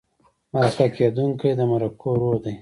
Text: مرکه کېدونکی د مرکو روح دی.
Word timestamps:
مرکه 0.53 0.87
کېدونکی 0.95 1.49
د 1.57 1.61
مرکو 1.71 2.09
روح 2.21 2.35
دی. 2.43 2.55